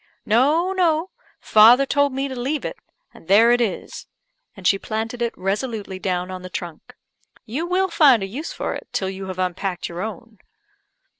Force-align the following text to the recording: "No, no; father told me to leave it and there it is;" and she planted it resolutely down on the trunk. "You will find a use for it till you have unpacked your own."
"No, 0.25 0.71
no; 0.73 1.11
father 1.39 1.85
told 1.85 2.11
me 2.11 2.27
to 2.27 2.35
leave 2.35 2.65
it 2.65 2.75
and 3.13 3.27
there 3.27 3.51
it 3.51 3.61
is;" 3.61 4.07
and 4.57 4.65
she 4.65 4.79
planted 4.79 5.21
it 5.21 5.31
resolutely 5.37 5.99
down 5.99 6.31
on 6.31 6.41
the 6.41 6.49
trunk. 6.49 6.95
"You 7.45 7.67
will 7.67 7.87
find 7.89 8.23
a 8.23 8.25
use 8.25 8.51
for 8.51 8.73
it 8.73 8.87
till 8.91 9.11
you 9.11 9.27
have 9.27 9.37
unpacked 9.37 9.89
your 9.89 10.01
own." 10.01 10.39